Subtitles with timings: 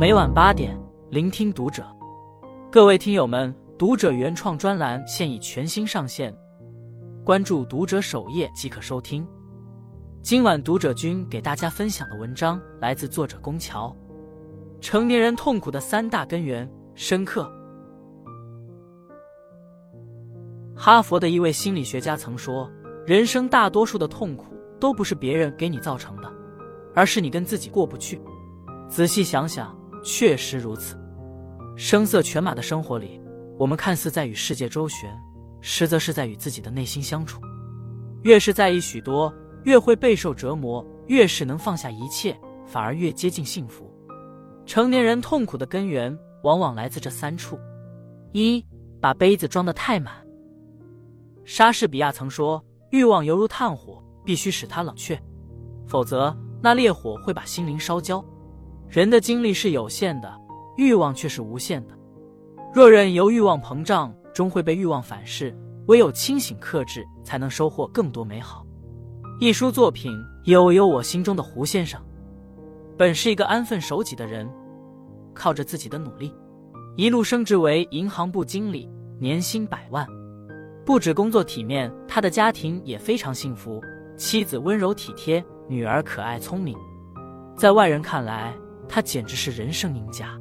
[0.00, 0.74] 每晚八点，
[1.10, 1.84] 聆听读者。
[2.72, 6.34] 各位听友们，读者原创专栏现已全新上线，
[7.22, 9.28] 关注读者首页即可收听。
[10.22, 13.94] 今晚读者君给大家分享的文章来自作者宫桥。
[14.80, 17.52] 成年人痛苦的三大根源，深刻。
[20.74, 22.70] 哈佛的一位心理学家曾说
[23.06, 24.46] ：“人生大多数的痛苦
[24.80, 26.32] 都不是别人给你造成的，
[26.94, 28.18] 而是你跟自己过不去。”
[28.88, 30.96] 仔细想想，确实如此。
[31.76, 33.20] 声色犬马的生活里，
[33.58, 35.10] 我们看似在与世界周旋，
[35.60, 37.40] 实则是在与自己的内心相处。
[38.22, 39.32] 越是在意许多，
[39.64, 43.90] 越会备受折磨；越是能放下一切，反而越接近幸福。
[44.66, 47.58] 成年人痛苦的根源，往往来自这三处：
[48.32, 48.64] 一，
[49.00, 50.14] 把杯子装得太满。
[51.44, 52.62] 莎士比亚曾说
[52.92, 55.20] ：“欲望犹如炭火，必须使它冷却，
[55.86, 58.24] 否则那烈火会把心灵烧焦。”
[58.90, 60.28] 人的精力是有限的，
[60.76, 61.94] 欲望却是无限的。
[62.74, 65.56] 若任由欲望膨胀，终会被欲望反噬。
[65.86, 68.66] 唯有清醒克制，才能收获更多美好。
[69.38, 70.12] 一书作品
[70.44, 72.00] 《有有我心中的胡先生》，
[72.96, 74.48] 本是一个安分守己的人，
[75.32, 76.34] 靠着自己的努力，
[76.96, 80.04] 一路升职为银行部经理，年薪百万。
[80.84, 83.80] 不止工作体面，他的家庭也非常幸福，
[84.16, 86.76] 妻子温柔体贴，女儿可爱聪明，
[87.56, 88.52] 在外人看来，
[88.92, 90.36] 他简直是人生赢家。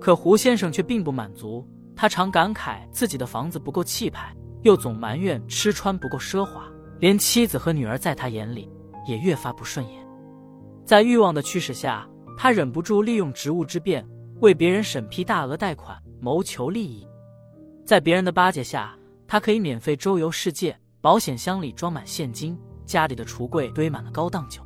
[0.00, 6.66] 可胡先生却并不满足，他常感慨自己的房子不够气派，又总埋怨吃穿不够奢华，
[7.00, 8.70] 连妻子和女儿在他眼里
[9.06, 10.06] 也越发不顺眼。
[10.86, 14.06] 在欲望的驱使下，他忍不住利用职务之便，
[14.40, 17.06] 为别人审批大额贷款，谋求利益。
[17.84, 18.96] 在别人的巴结下，
[19.26, 24.65] 他可以免费周游世界，保险箱里装满现金，家里的橱柜堆满了高档酒。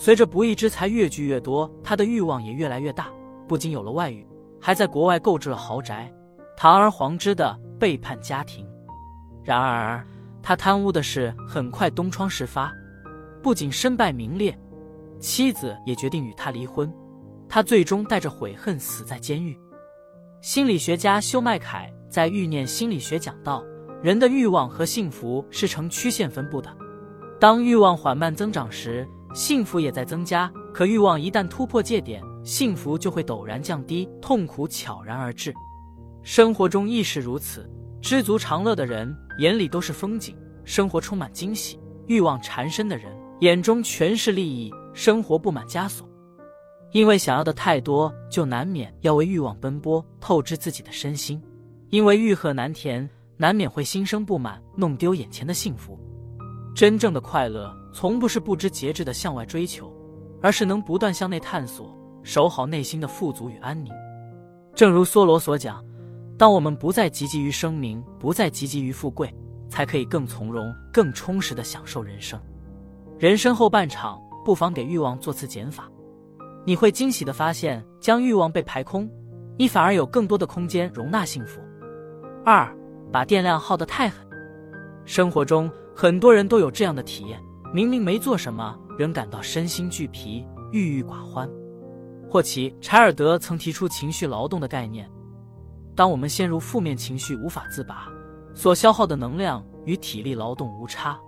[0.00, 3.08] 随着不义之财越聚越多，他的欲望也越来越大，
[3.48, 4.24] 不仅有了外遇，
[4.60, 6.08] 还在国外购置了豪宅，
[6.56, 8.64] 堂而皇之的背叛家庭。
[9.42, 10.06] 然而，
[10.40, 12.72] 他贪污的事很快东窗事发，
[13.42, 14.56] 不仅身败名裂，
[15.18, 16.94] 妻子也决定与他离婚，
[17.48, 19.58] 他最终带着悔恨死在监狱。
[20.40, 21.92] 心理学家休麦凯。
[22.08, 23.62] 在欲念心理学讲到，
[24.02, 26.74] 人的欲望和幸福是呈曲线分布的。
[27.38, 29.06] 当欲望缓慢增长时，
[29.38, 35.54] 幸福也在增加；可欲望一旦突破界点，幸福就会陡然降低，痛苦悄然而至。
[36.24, 37.70] 生活中亦是如此。
[38.02, 41.78] 知足常乐的人眼里都是风景，生活充满惊喜；
[42.08, 46.04] 欲望缠身的人眼中全是利益，生活布满枷锁。
[46.90, 51.40] 因为想要的太多，就难免要为欲望奔波，透支自己的身心。
[51.90, 55.96] 因为欲壑难填，难免会心生不满，弄丢眼前的幸福。
[56.74, 59.92] 真正的快乐，从不是不知节制的向外追求，
[60.40, 61.92] 而是能不断向内探索，
[62.22, 63.92] 守好内心的富足与安宁。
[64.72, 65.84] 正如梭罗所讲
[66.38, 69.34] ：“当我们不再汲汲于声名，不再汲汲于富贵，
[69.68, 72.40] 才可以更从容、更充实的享受人生。”
[73.18, 75.90] 人生后半场，不妨给欲望做次减法，
[76.64, 79.10] 你会惊喜的发现，将欲望被排空，
[79.56, 81.60] 你反而有更多的空间容纳幸福。
[82.44, 82.72] 二，
[83.10, 84.24] 把电量耗得太狠。
[85.04, 87.42] 生活中很多人都有这样的体验：
[87.72, 91.48] 明明没做什么，仍感到身心俱疲、郁郁寡欢。
[92.28, 95.08] 霍奇·柴尔德曾提出情绪劳动的概念。
[95.94, 98.08] 当我们陷入负面情绪无法自拔，
[98.54, 101.18] 所消耗的能量与体力劳动无差，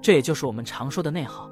[0.00, 1.50] 这也就是我们常说的内耗。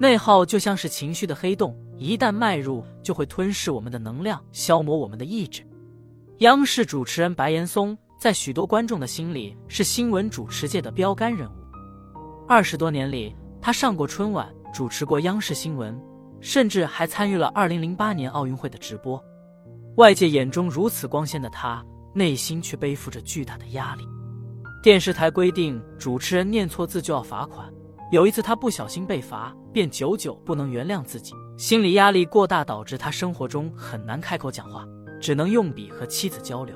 [0.00, 5.62] 内耗就像是情绪的黑洞，一旦迈入，就会吞噬我们的能量，消磨我们的意志。
[6.38, 7.96] 央视主持人白岩松。
[8.18, 11.52] 在许多观众的心里，是新闻主持界的标杆人物。
[12.46, 13.34] 二十多年里，
[13.64, 15.96] 他上过春晚，主持过央视新闻，
[16.40, 19.22] 甚至还参与了二零零八年奥运会的直播。
[19.98, 21.80] 外界眼中如此光鲜的他，
[22.12, 24.02] 内心却背负着巨大的压力。
[24.82, 27.72] 电视台规定，主持人念错字就要罚款。
[28.10, 34.84] 有一次，他不小心被罚，便久久不能原谅自己，心理压力过大，导致他生活中很难开口讲话，
[35.20, 36.74] 只能用笔和妻子交流。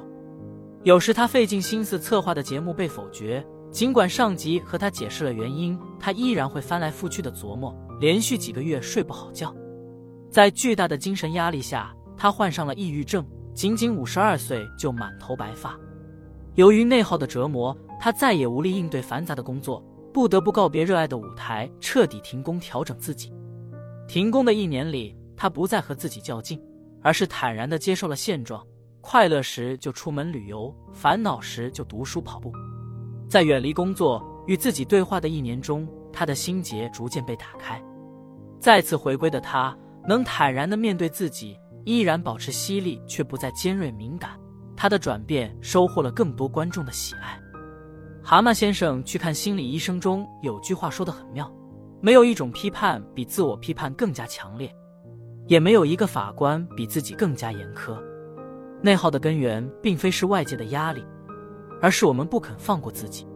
[0.84, 3.44] 有时他费尽心思策划的节目被否决，
[3.76, 9.54] 尽管上级和他解释了原因，他依然会翻来覆去的琢磨，连续几个月睡不好觉。
[10.30, 15.78] 在巨大的精神压力下，他患上了抑郁症，仅仅五十二岁就满头白发。
[16.54, 23.30] 由于内耗的折磨，他再也无力应对繁杂的工作，不得不告别热爱的舞台，彻底停工调整自己。
[24.08, 26.58] 停工的一年里，他不再和自己较劲，
[27.02, 28.66] 而是坦然地接受了现状。
[29.02, 32.50] 快乐时就出门旅游，烦恼时就读书跑步。
[33.28, 37.82] 在远离工作、与自己对话的一年中，他的心结逐渐被打开。
[38.60, 39.76] 再次回归的他，
[40.08, 44.30] 能坦然地面对自己，依然保持犀利，却不再尖锐敏感。
[44.76, 47.40] 他的转变收获了更多观众的喜爱。
[48.22, 51.50] 蛤蟆先生去看心理医生中有句话说的很妙：
[52.00, 54.70] 没有一种批判比自我批判更加强烈，
[55.46, 57.96] 也没有一个法官比自己更加严苛。
[58.82, 61.04] 内耗的根源并非是外界的压力，
[61.80, 63.26] 而是我们不肯放过自己。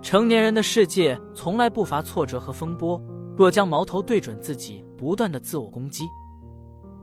[0.00, 3.00] 成年人的世界从来不乏挫折和风波，
[3.36, 6.04] 若将矛头对准自己，不断的自我攻击，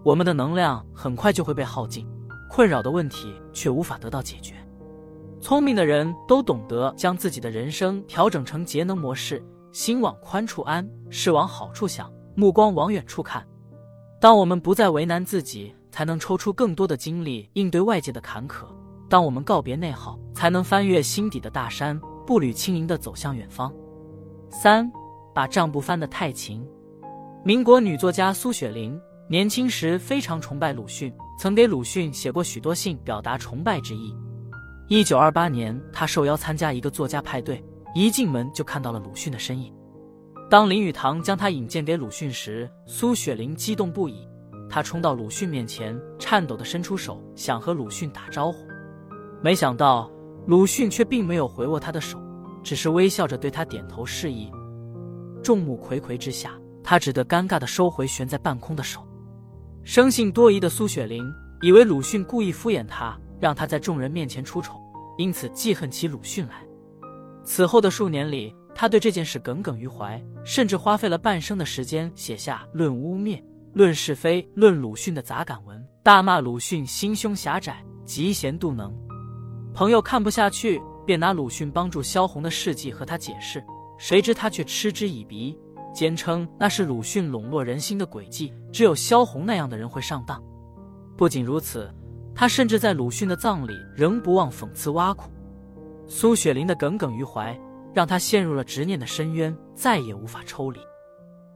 [0.04, 2.08] 我们的能量很快就会被耗尽，
[2.50, 4.54] 困扰的问题却无法得到解决。
[5.42, 13.48] 聪明的人都懂得将自己的人生调整成节能模式，心往宽处安，事往好处想，目光往远处看。
[14.20, 18.66] 当我们不再为难自己，才能抽出更多的精力应对外界的坎坷；
[19.10, 23.74] 当我们告别内耗，才能翻越心底的大山，步履轻盈地走向远方。
[24.52, 24.90] 三，
[25.34, 26.64] 把账簿翻得太勤。
[27.44, 34.16] 民国女作家苏雪玲年轻时非常崇拜鲁迅，曾给鲁迅写过许多信，表达崇拜之意。
[34.88, 37.64] 一九二八年，她受邀参加一个作家派对，
[37.96, 39.74] 一进门就看到了鲁迅的身影。
[40.52, 44.28] 当林语堂将他引荐给鲁迅时，苏雪玲激动不已。
[44.70, 48.69] 她冲到鲁迅面前，颤抖地伸出手，想和鲁迅打招呼。
[49.42, 50.10] 没想到
[50.48, 52.20] 鲁迅却并没有回握他的手，
[52.64, 54.52] 只是微笑着对他点头示意。
[55.44, 56.52] 众目睽睽之下，
[56.84, 59.06] 他只得尴尬地收回悬在半空的手。
[59.84, 61.24] 生性多疑的苏雪玲
[61.62, 63.18] 以为鲁迅故意敷衍他。
[63.40, 64.74] 让他在众人面前出丑，
[65.18, 66.56] 因此记恨起鲁迅来。
[67.46, 73.38] 此后的数年里，他对这件事耿耿于怀，甚至花费了半生的时间写下《论污蔑》
[73.72, 78.94] 《论是非》《论鲁迅》的杂感文，大骂鲁迅心胸狭窄、嫉贤妒能。
[79.80, 83.64] 朋友看不下去，便拿鲁迅帮助萧红的事迹和他解释，
[83.98, 85.58] 谁知他却嗤之以鼻，
[85.94, 90.44] 坚称那是鲁迅笼络人心的诡计，只有萧红那样的人会上当。
[91.16, 91.90] 不仅如此。
[92.36, 95.30] 他甚至在鲁迅的葬礼仍不忘讽刺挖苦，
[96.08, 97.58] 苏雪林的耿耿于怀
[97.94, 100.80] 让他陷入了执念的深渊，再也无法抽离。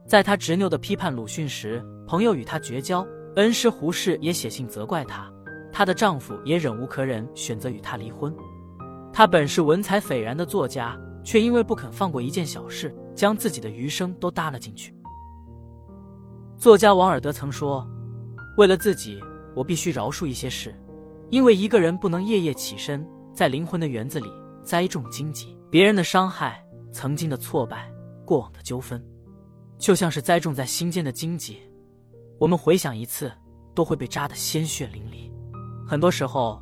[0.08, 3.06] 在他执拗的批判鲁迅时，朋友与他绝交，
[3.36, 5.30] 恩师胡适也写信责怪他，
[5.74, 8.32] 她的丈夫也忍无可忍，选择与她离婚。
[9.12, 14.94] 她本是文采斐然的作家，却因为不肯放过一件小事，将自己的余生都搭了进去。
[16.56, 17.86] 作家王尔德曾说
[18.56, 19.20] ：“为了自己。”
[19.56, 20.74] 我必须饶恕一些事，
[21.30, 24.28] 因为一个人不能夜夜起身，在灵魂的园子里
[24.64, 25.56] 栽种荆棘。
[25.70, 26.60] 别人的伤害、
[26.90, 27.88] 曾经的挫败、
[28.24, 29.00] 过往的纠纷，
[29.78, 31.58] 就像是栽种在心间的荆棘，
[32.40, 33.30] 我们回想一次，
[33.76, 35.30] 都会被扎得鲜血淋漓。
[35.86, 36.60] 很多时候，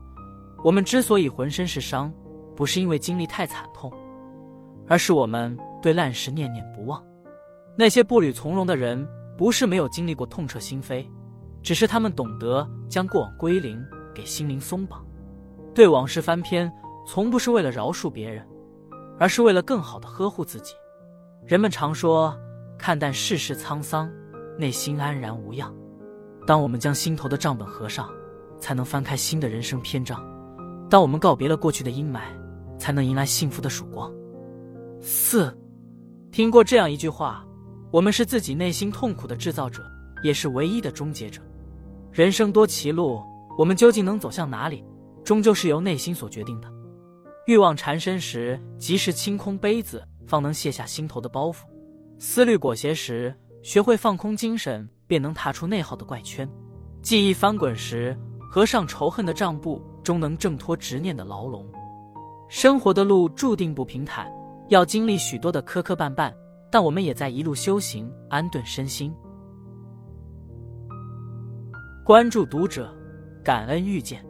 [0.64, 2.12] 我们之所以浑身是伤，
[2.56, 3.92] 不是因为经历太惨痛，
[4.88, 7.02] 而是我们对烂事念念不忘。
[7.76, 9.06] 那些步履从容的人，
[9.38, 11.06] 不是没有经历过痛彻心扉。
[11.62, 13.80] 只是他们懂得将过往归零，
[14.12, 15.06] 给心灵松绑，
[15.72, 16.70] 对往事翻篇，
[17.06, 18.44] 从不是为了饶恕别人，
[19.16, 20.74] 而是为了更好的呵护自己。
[21.46, 22.36] 人们常说，
[22.76, 24.10] 看淡世事沧桑，
[24.58, 25.72] 内心安然无恙。
[26.48, 28.10] 当我们将心头的账本合上，
[28.62, 30.16] 才能翻开新的人生篇章；
[30.88, 32.20] 当我们告别了过去的阴霾，
[32.78, 34.08] 才能迎来幸福的曙光。
[35.00, 35.52] 四，
[36.30, 37.44] 听过这样一句话：
[37.90, 39.82] 我们是自己内心痛苦的制造者，
[40.22, 41.42] 也是唯一的终结者。
[42.12, 43.20] 人生多歧路，
[43.58, 44.84] 我们究竟能走向哪里，
[45.24, 46.68] 终究是由内心所决定的。
[47.48, 51.64] 欲望缠身时，及时清空杯子，方能卸下心头的包袱；
[52.20, 56.46] 思虑裹挟时，学会放空精神，便能踏出内耗的怪圈；
[57.02, 58.16] 记忆翻滚时，
[58.54, 61.66] 合上仇恨的账簿，终能挣脱执念的牢笼。
[62.50, 64.30] 生活的路注定不平坦，
[64.68, 66.30] 要经历许多的磕磕绊绊，
[66.70, 69.10] 但我们也在一路修行，安顿身心。
[72.04, 72.94] 关注读者，
[73.42, 74.22] 感恩遇见。